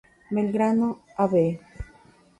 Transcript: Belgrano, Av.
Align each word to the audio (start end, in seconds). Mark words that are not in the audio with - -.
Belgrano, 0.35 0.89
Av. 1.15 1.33